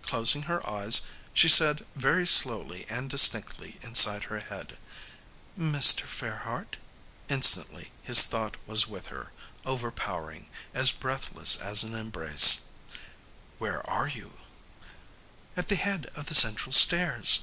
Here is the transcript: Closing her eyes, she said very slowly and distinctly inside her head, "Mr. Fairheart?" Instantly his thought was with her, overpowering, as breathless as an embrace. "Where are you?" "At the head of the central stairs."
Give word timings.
Closing 0.00 0.44
her 0.44 0.66
eyes, 0.66 1.02
she 1.34 1.50
said 1.50 1.84
very 1.94 2.26
slowly 2.26 2.86
and 2.88 3.10
distinctly 3.10 3.78
inside 3.82 4.24
her 4.24 4.40
head, 4.40 4.78
"Mr. 5.58 6.04
Fairheart?" 6.06 6.78
Instantly 7.28 7.92
his 8.02 8.22
thought 8.24 8.56
was 8.64 8.86
with 8.88 9.08
her, 9.08 9.32
overpowering, 9.66 10.48
as 10.72 10.92
breathless 10.92 11.58
as 11.58 11.84
an 11.84 11.94
embrace. 11.94 12.62
"Where 13.58 13.86
are 13.86 14.08
you?" 14.08 14.40
"At 15.58 15.68
the 15.68 15.76
head 15.76 16.10
of 16.14 16.24
the 16.24 16.34
central 16.34 16.72
stairs." 16.72 17.40